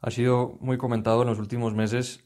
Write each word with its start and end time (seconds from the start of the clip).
Ha 0.00 0.10
sido 0.10 0.56
muy 0.60 0.78
comentado 0.78 1.22
en 1.22 1.28
los 1.28 1.40
últimos 1.40 1.74
meses 1.74 2.24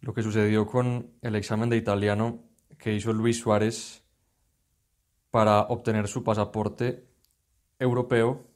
lo 0.00 0.12
que 0.12 0.22
sucedió 0.22 0.66
con 0.66 1.12
el 1.22 1.36
examen 1.36 1.70
de 1.70 1.76
italiano 1.76 2.42
que 2.78 2.94
hizo 2.94 3.12
Luis 3.12 3.38
Suárez 3.38 4.04
para 5.30 5.60
obtener 5.62 6.08
su 6.08 6.24
pasaporte 6.24 7.06
europeo 7.78 8.46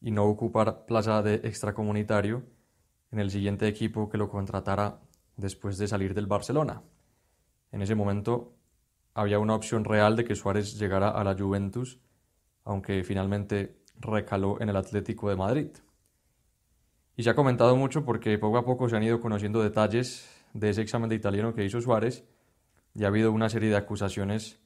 y 0.00 0.10
no 0.10 0.24
ocupar 0.24 0.86
plaza 0.86 1.22
de 1.22 1.34
extracomunitario 1.34 2.44
en 3.10 3.20
el 3.20 3.30
siguiente 3.30 3.68
equipo 3.68 4.08
que 4.08 4.18
lo 4.18 4.30
contratara 4.30 5.00
después 5.36 5.76
de 5.78 5.86
salir 5.86 6.14
del 6.14 6.26
Barcelona. 6.26 6.82
En 7.72 7.82
ese 7.82 7.94
momento 7.94 8.54
había 9.14 9.38
una 9.38 9.54
opción 9.54 9.84
real 9.84 10.16
de 10.16 10.24
que 10.24 10.34
Suárez 10.34 10.78
llegara 10.78 11.10
a 11.10 11.24
la 11.24 11.36
Juventus, 11.36 11.98
aunque 12.64 13.04
finalmente 13.04 13.82
recaló 13.98 14.60
en 14.60 14.70
el 14.70 14.76
Atlético 14.76 15.28
de 15.28 15.36
Madrid. 15.36 15.68
Y 17.18 17.24
se 17.24 17.30
ha 17.30 17.34
comentado 17.34 17.74
mucho 17.74 18.04
porque 18.04 18.38
poco 18.38 18.58
a 18.58 18.64
poco 18.64 18.88
se 18.88 18.96
han 18.96 19.02
ido 19.02 19.20
conociendo 19.20 19.60
detalles 19.60 20.30
de 20.52 20.70
ese 20.70 20.82
examen 20.82 21.08
de 21.08 21.16
italiano 21.16 21.52
que 21.52 21.64
hizo 21.64 21.80
Suárez 21.80 22.24
y 22.94 23.02
ha 23.02 23.08
habido 23.08 23.32
una 23.32 23.48
serie 23.48 23.70
de 23.70 23.76
acusaciones 23.76 24.60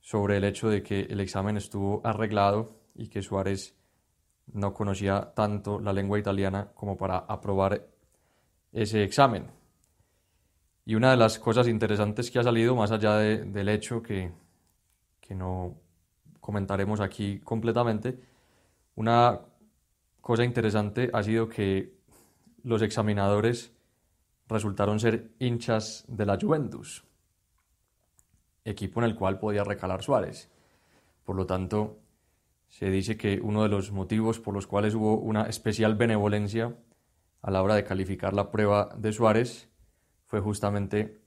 sobre 0.00 0.38
el 0.38 0.44
hecho 0.44 0.70
de 0.70 0.82
que 0.82 1.02
el 1.02 1.20
examen 1.20 1.58
estuvo 1.58 2.00
arreglado 2.02 2.70
y 2.94 3.08
que 3.08 3.20
Suárez 3.20 3.76
no 4.54 4.72
conocía 4.72 5.34
tanto 5.34 5.78
la 5.78 5.92
lengua 5.92 6.18
italiana 6.18 6.70
como 6.74 6.96
para 6.96 7.18
aprobar 7.18 7.86
ese 8.72 9.04
examen. 9.04 9.50
Y 10.86 10.94
una 10.94 11.10
de 11.10 11.18
las 11.18 11.38
cosas 11.38 11.68
interesantes 11.68 12.30
que 12.30 12.38
ha 12.38 12.42
salido, 12.42 12.74
más 12.74 12.90
allá 12.90 13.16
del 13.18 13.68
hecho 13.68 14.02
que, 14.02 14.32
que 15.20 15.34
no 15.34 15.74
comentaremos 16.40 17.00
aquí 17.00 17.38
completamente, 17.40 18.18
una 18.94 19.38
cosa 20.26 20.42
interesante 20.42 21.08
ha 21.12 21.22
sido 21.22 21.48
que 21.48 22.00
los 22.64 22.82
examinadores 22.82 23.72
resultaron 24.48 24.98
ser 24.98 25.30
hinchas 25.38 26.04
de 26.08 26.26
la 26.26 26.36
Juventus, 26.36 27.04
equipo 28.64 28.98
en 28.98 29.06
el 29.06 29.14
cual 29.14 29.38
podía 29.38 29.62
recalar 29.62 30.02
Suárez. 30.02 30.50
Por 31.22 31.36
lo 31.36 31.46
tanto, 31.46 32.00
se 32.66 32.90
dice 32.90 33.16
que 33.16 33.38
uno 33.40 33.62
de 33.62 33.68
los 33.68 33.92
motivos 33.92 34.40
por 34.40 34.52
los 34.52 34.66
cuales 34.66 34.96
hubo 34.96 35.16
una 35.16 35.42
especial 35.42 35.94
benevolencia 35.94 36.76
a 37.40 37.50
la 37.52 37.62
hora 37.62 37.76
de 37.76 37.84
calificar 37.84 38.34
la 38.34 38.50
prueba 38.50 38.96
de 38.98 39.12
Suárez 39.12 39.68
fue 40.24 40.40
justamente 40.40 41.20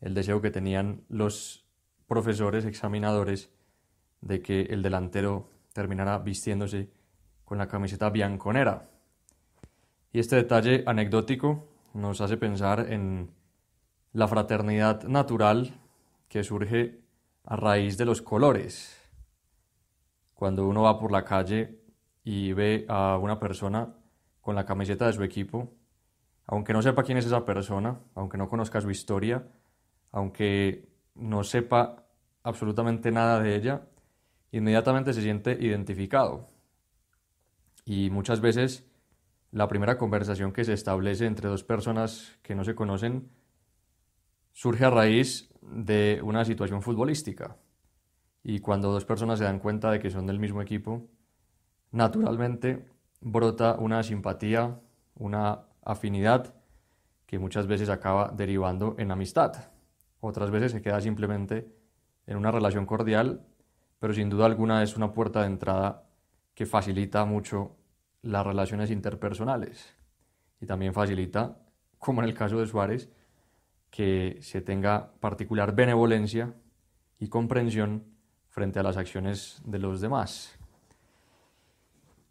el 0.00 0.14
deseo 0.14 0.42
que 0.42 0.50
tenían 0.50 1.04
los 1.08 1.64
profesores 2.08 2.64
examinadores 2.64 3.50
de 4.20 4.42
que 4.42 4.62
el 4.62 4.82
delantero 4.82 5.48
terminara 5.72 6.18
vistiéndose 6.18 6.90
con 7.52 7.58
la 7.58 7.68
camiseta 7.68 8.08
bianconera. 8.08 8.88
Y 10.10 10.20
este 10.20 10.36
detalle 10.36 10.84
anecdótico 10.86 11.68
nos 11.92 12.22
hace 12.22 12.38
pensar 12.38 12.90
en 12.90 13.28
la 14.14 14.26
fraternidad 14.26 15.02
natural 15.02 15.78
que 16.30 16.44
surge 16.44 17.02
a 17.44 17.56
raíz 17.56 17.98
de 17.98 18.06
los 18.06 18.22
colores. 18.22 18.98
Cuando 20.32 20.66
uno 20.66 20.84
va 20.84 20.98
por 20.98 21.12
la 21.12 21.26
calle 21.26 21.78
y 22.24 22.54
ve 22.54 22.86
a 22.88 23.18
una 23.18 23.38
persona 23.38 23.96
con 24.40 24.54
la 24.54 24.64
camiseta 24.64 25.08
de 25.08 25.12
su 25.12 25.22
equipo, 25.22 25.74
aunque 26.46 26.72
no 26.72 26.80
sepa 26.80 27.02
quién 27.02 27.18
es 27.18 27.26
esa 27.26 27.44
persona, 27.44 28.00
aunque 28.14 28.38
no 28.38 28.48
conozca 28.48 28.80
su 28.80 28.90
historia, 28.90 29.46
aunque 30.10 30.88
no 31.16 31.44
sepa 31.44 32.06
absolutamente 32.44 33.10
nada 33.10 33.40
de 33.40 33.54
ella, 33.56 33.82
inmediatamente 34.52 35.12
se 35.12 35.20
siente 35.20 35.52
identificado. 35.60 36.51
Y 37.84 38.10
muchas 38.10 38.40
veces 38.40 38.86
la 39.50 39.68
primera 39.68 39.98
conversación 39.98 40.52
que 40.52 40.64
se 40.64 40.72
establece 40.72 41.26
entre 41.26 41.48
dos 41.48 41.64
personas 41.64 42.38
que 42.42 42.54
no 42.54 42.64
se 42.64 42.74
conocen 42.74 43.30
surge 44.52 44.84
a 44.84 44.90
raíz 44.90 45.50
de 45.60 46.20
una 46.22 46.44
situación 46.44 46.82
futbolística. 46.82 47.56
Y 48.42 48.60
cuando 48.60 48.90
dos 48.90 49.04
personas 49.04 49.38
se 49.38 49.44
dan 49.44 49.58
cuenta 49.58 49.90
de 49.90 50.00
que 50.00 50.10
son 50.10 50.26
del 50.26 50.38
mismo 50.38 50.62
equipo, 50.62 51.08
naturalmente 51.90 52.86
brota 53.20 53.76
una 53.78 54.02
simpatía, 54.02 54.80
una 55.14 55.66
afinidad 55.84 56.54
que 57.26 57.38
muchas 57.38 57.66
veces 57.66 57.88
acaba 57.88 58.32
derivando 58.34 58.94
en 58.98 59.10
amistad. 59.10 59.70
Otras 60.20 60.50
veces 60.50 60.72
se 60.72 60.82
queda 60.82 61.00
simplemente 61.00 61.72
en 62.26 62.36
una 62.36 62.50
relación 62.50 62.86
cordial, 62.86 63.46
pero 63.98 64.12
sin 64.12 64.28
duda 64.28 64.46
alguna 64.46 64.82
es 64.82 64.96
una 64.96 65.12
puerta 65.12 65.40
de 65.40 65.46
entrada 65.46 66.08
que 66.54 66.66
facilita 66.66 67.24
mucho 67.24 67.76
las 68.22 68.46
relaciones 68.46 68.90
interpersonales 68.90 69.94
y 70.60 70.66
también 70.66 70.94
facilita, 70.94 71.58
como 71.98 72.22
en 72.22 72.28
el 72.28 72.34
caso 72.34 72.58
de 72.58 72.66
Suárez, 72.66 73.10
que 73.90 74.38
se 74.40 74.60
tenga 74.60 75.12
particular 75.20 75.74
benevolencia 75.74 76.54
y 77.18 77.28
comprensión 77.28 78.04
frente 78.48 78.78
a 78.78 78.82
las 78.82 78.96
acciones 78.96 79.60
de 79.64 79.78
los 79.78 80.00
demás. 80.00 80.58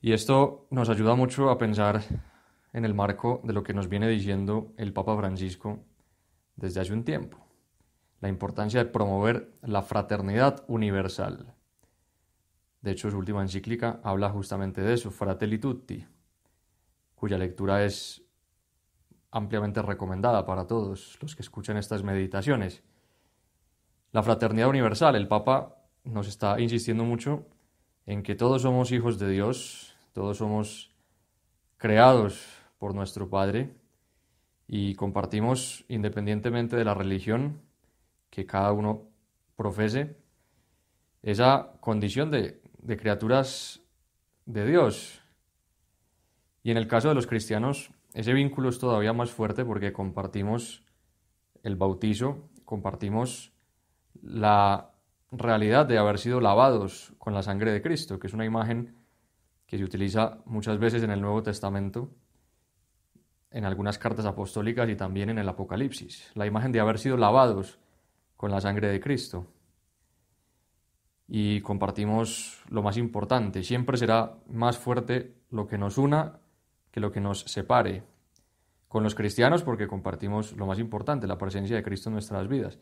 Y 0.01 0.13
esto 0.13 0.67
nos 0.71 0.89
ayuda 0.89 1.15
mucho 1.15 1.49
a 1.49 1.57
pensar 1.57 2.01
en 2.73 2.85
el 2.85 2.93
marco 2.93 3.41
de 3.43 3.53
lo 3.53 3.63
que 3.63 3.73
nos 3.73 3.87
viene 3.87 4.07
diciendo 4.07 4.73
el 4.77 4.93
Papa 4.93 5.15
Francisco 5.17 5.79
desde 6.55 6.81
hace 6.81 6.93
un 6.93 7.03
tiempo, 7.03 7.37
la 8.19 8.29
importancia 8.29 8.83
de 8.83 8.89
promover 8.89 9.53
la 9.61 9.81
fraternidad 9.81 10.63
universal. 10.67 11.53
De 12.81 12.91
hecho, 12.91 13.11
su 13.11 13.17
última 13.17 13.41
encíclica 13.41 13.99
habla 14.03 14.29
justamente 14.29 14.81
de 14.81 14.93
eso, 14.93 15.11
Fratelli 15.11 15.59
Tutti, 15.59 16.05
cuya 17.13 17.37
lectura 17.37 17.85
es 17.85 18.23
ampliamente 19.29 19.81
recomendada 19.81 20.45
para 20.45 20.65
todos 20.65 21.17
los 21.21 21.35
que 21.35 21.43
escuchan 21.43 21.77
estas 21.77 22.03
meditaciones. 22.03 22.83
La 24.11 24.23
fraternidad 24.23 24.67
universal, 24.67 25.15
el 25.15 25.27
Papa 25.27 25.77
nos 26.03 26.27
está 26.27 26.59
insistiendo 26.59 27.05
mucho 27.05 27.45
en 28.05 28.23
que 28.23 28.35
todos 28.35 28.63
somos 28.63 28.91
hijos 28.91 29.19
de 29.19 29.29
Dios, 29.29 29.95
todos 30.11 30.37
somos 30.37 30.91
creados 31.77 32.45
por 32.77 32.95
nuestro 32.95 33.29
Padre 33.29 33.75
y 34.67 34.95
compartimos, 34.95 35.85
independientemente 35.87 36.75
de 36.75 36.85
la 36.85 36.93
religión 36.93 37.61
que 38.29 38.45
cada 38.45 38.71
uno 38.71 39.03
profese, 39.55 40.17
esa 41.21 41.73
condición 41.79 42.31
de, 42.31 42.60
de 42.81 42.97
criaturas 42.97 43.81
de 44.45 44.65
Dios. 44.65 45.21
Y 46.63 46.71
en 46.71 46.77
el 46.77 46.87
caso 46.87 47.09
de 47.09 47.15
los 47.15 47.27
cristianos, 47.27 47.91
ese 48.13 48.33
vínculo 48.33 48.69
es 48.69 48.79
todavía 48.79 49.13
más 49.13 49.31
fuerte 49.31 49.65
porque 49.65 49.93
compartimos 49.93 50.83
el 51.63 51.75
bautizo, 51.75 52.49
compartimos 52.65 53.53
la 54.21 54.91
realidad 55.31 55.85
de 55.85 55.97
haber 55.97 56.19
sido 56.19 56.41
lavados 56.41 57.13
con 57.17 57.33
la 57.33 57.41
sangre 57.41 57.71
de 57.71 57.81
Cristo, 57.81 58.19
que 58.19 58.27
es 58.27 58.33
una 58.33 58.45
imagen 58.45 58.95
que 59.65 59.77
se 59.77 59.83
utiliza 59.83 60.39
muchas 60.45 60.77
veces 60.77 61.03
en 61.03 61.11
el 61.11 61.21
Nuevo 61.21 61.41
Testamento 61.41 62.11
en 63.51 63.65
algunas 63.65 63.97
cartas 63.97 64.25
apostólicas 64.25 64.89
y 64.89 64.95
también 64.95 65.29
en 65.29 65.37
el 65.37 65.47
Apocalipsis, 65.47 66.31
la 66.35 66.45
imagen 66.45 66.71
de 66.71 66.79
haber 66.79 66.97
sido 66.97 67.17
lavados 67.17 67.79
con 68.37 68.49
la 68.49 68.61
sangre 68.61 68.87
de 68.87 68.99
Cristo. 68.99 69.45
Y 71.33 71.61
compartimos 71.61 72.61
lo 72.67 72.83
más 72.83 72.97
importante, 72.97 73.63
siempre 73.63 73.95
será 73.95 74.33
más 74.49 74.77
fuerte 74.77 75.33
lo 75.49 75.65
que 75.65 75.77
nos 75.77 75.97
una 75.97 76.41
que 76.91 76.99
lo 76.99 77.13
que 77.13 77.21
nos 77.21 77.39
separe. 77.43 78.03
Con 78.89 79.01
los 79.03 79.15
cristianos 79.15 79.63
porque 79.63 79.87
compartimos 79.87 80.51
lo 80.57 80.65
más 80.65 80.77
importante, 80.77 81.27
la 81.27 81.37
presencia 81.37 81.77
de 81.77 81.83
Cristo 81.83 82.09
en 82.09 82.15
nuestras 82.15 82.49
vidas. 82.49 82.79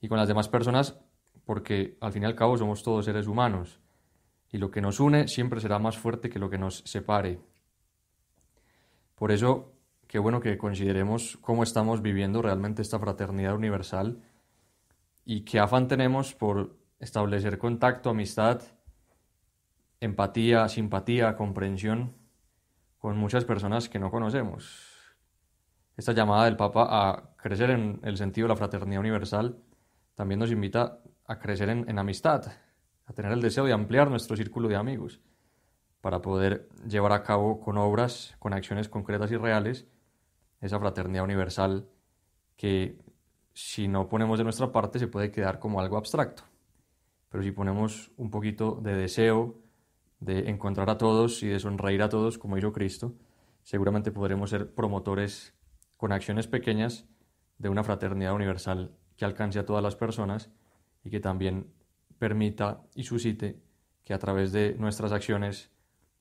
Y 0.00 0.06
con 0.06 0.18
las 0.18 0.28
demás 0.28 0.48
personas 0.48 1.00
porque 1.44 1.96
al 2.00 2.12
fin 2.12 2.22
y 2.22 2.26
al 2.26 2.36
cabo 2.36 2.56
somos 2.56 2.84
todos 2.84 3.06
seres 3.06 3.26
humanos. 3.26 3.80
Y 4.52 4.58
lo 4.58 4.70
que 4.70 4.80
nos 4.80 5.00
une 5.00 5.26
siempre 5.26 5.60
será 5.60 5.80
más 5.80 5.98
fuerte 5.98 6.30
que 6.30 6.38
lo 6.38 6.48
que 6.48 6.58
nos 6.58 6.84
separe. 6.86 7.40
Por 9.16 9.32
eso 9.32 9.72
qué 10.06 10.20
bueno 10.20 10.38
que 10.38 10.56
consideremos 10.58 11.38
cómo 11.40 11.64
estamos 11.64 12.02
viviendo 12.02 12.40
realmente 12.40 12.82
esta 12.82 13.00
fraternidad 13.00 13.56
universal 13.56 14.22
y 15.24 15.40
qué 15.40 15.58
afán 15.58 15.88
tenemos 15.88 16.36
por 16.36 16.79
establecer 17.00 17.58
contacto, 17.58 18.10
amistad, 18.10 18.62
empatía, 20.00 20.68
simpatía, 20.68 21.34
comprensión 21.34 22.14
con 22.98 23.16
muchas 23.16 23.44
personas 23.44 23.88
que 23.88 23.98
no 23.98 24.10
conocemos. 24.10 24.86
Esta 25.96 26.12
llamada 26.12 26.44
del 26.44 26.56
Papa 26.56 26.86
a 26.90 27.34
crecer 27.36 27.70
en 27.70 28.00
el 28.02 28.16
sentido 28.16 28.46
de 28.46 28.50
la 28.50 28.56
fraternidad 28.56 29.00
universal 29.00 29.58
también 30.14 30.38
nos 30.38 30.50
invita 30.50 30.98
a 31.26 31.38
crecer 31.38 31.70
en, 31.70 31.98
amistad, 31.98 32.52
a 33.06 33.12
tener 33.12 33.32
el 33.32 33.40
deseo 33.40 33.64
de 33.64 33.72
ampliar 33.72 34.10
nuestro 34.10 34.36
círculo 34.36 34.68
de 34.68 34.76
amigos 34.76 35.20
para 36.00 36.20
poder 36.20 36.68
llevar 36.86 37.12
a 37.12 37.22
cabo 37.22 37.60
con 37.60 37.78
obras, 37.78 38.34
con 38.38 38.52
acciones 38.52 38.88
concretas 38.88 39.30
y 39.30 39.36
reales, 39.36 39.86
esa 40.60 40.78
fraternidad 40.78 41.24
universal 41.24 41.88
que 42.56 42.98
si 43.54 43.88
no 43.88 44.08
ponemos 44.08 44.38
de 44.38 44.44
nuestra 44.44 44.70
parte 44.72 44.98
se 44.98 45.08
puede 45.08 45.30
quedar 45.30 45.58
como 45.58 45.80
algo 45.80 45.96
abstracto. 45.96 46.49
Pero 47.30 47.42
si 47.42 47.52
ponemos 47.52 48.10
un 48.16 48.30
poquito 48.30 48.80
de 48.82 48.94
deseo 48.94 49.56
de 50.18 50.50
encontrar 50.50 50.90
a 50.90 50.98
todos 50.98 51.42
y 51.42 51.48
de 51.48 51.58
sonreír 51.58 52.02
a 52.02 52.08
todos 52.08 52.38
como 52.38 52.58
hizo 52.58 52.72
Cristo, 52.72 53.14
seguramente 53.62 54.12
podremos 54.12 54.50
ser 54.50 54.74
promotores 54.74 55.54
con 55.96 56.12
acciones 56.12 56.46
pequeñas 56.46 57.06
de 57.58 57.68
una 57.68 57.84
fraternidad 57.84 58.34
universal 58.34 58.96
que 59.16 59.24
alcance 59.24 59.58
a 59.58 59.64
todas 59.64 59.82
las 59.82 59.96
personas 59.96 60.50
y 61.04 61.10
que 61.10 61.20
también 61.20 61.72
permita 62.18 62.82
y 62.94 63.04
suscite 63.04 63.62
que 64.02 64.12
a 64.12 64.18
través 64.18 64.52
de 64.52 64.74
nuestras 64.74 65.12
acciones 65.12 65.70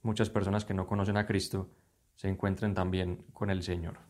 muchas 0.02 0.30
personas 0.30 0.64
que 0.64 0.74
no 0.74 0.86
conocen 0.86 1.18
a 1.18 1.26
Cristo 1.26 1.70
se 2.16 2.30
encuentren 2.30 2.74
también 2.74 3.26
con 3.34 3.50
el 3.50 3.64
Señor. 3.64 4.09